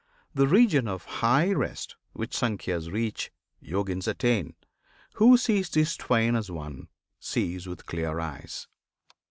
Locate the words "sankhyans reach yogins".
2.35-4.07